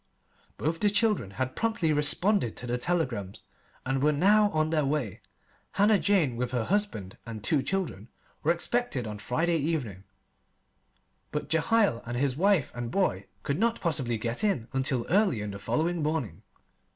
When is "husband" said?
6.63-7.19